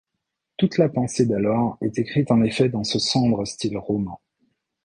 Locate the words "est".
1.81-1.99